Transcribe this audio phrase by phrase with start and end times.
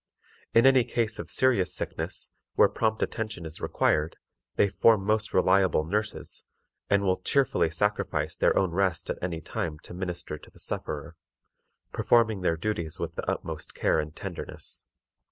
[0.55, 4.17] In any case of serious sickness, where prompt attention is required,
[4.55, 6.41] they form most reliable nurses,
[6.89, 11.17] and will cheerfully sacrifice their own rest at any time to minister to the sufferer,
[11.91, 14.85] performing their duties with the utmost care and tenderness.